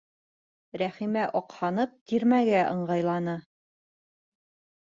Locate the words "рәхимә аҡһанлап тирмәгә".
0.81-2.65